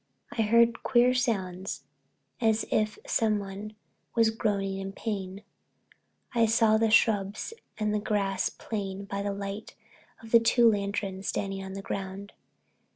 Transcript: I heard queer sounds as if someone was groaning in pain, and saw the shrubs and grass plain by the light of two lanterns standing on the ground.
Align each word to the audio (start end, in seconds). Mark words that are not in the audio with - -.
I 0.35 0.41
heard 0.41 0.81
queer 0.81 1.13
sounds 1.13 1.83
as 2.41 2.65
if 2.71 2.97
someone 3.05 3.75
was 4.15 4.31
groaning 4.31 4.79
in 4.79 4.93
pain, 4.93 5.43
and 6.33 6.49
saw 6.49 6.77
the 6.77 6.89
shrubs 6.89 7.53
and 7.77 8.03
grass 8.03 8.49
plain 8.49 9.05
by 9.05 9.21
the 9.21 9.31
light 9.31 9.75
of 10.23 10.33
two 10.41 10.71
lanterns 10.71 11.27
standing 11.27 11.63
on 11.63 11.73
the 11.73 11.83
ground. 11.83 12.33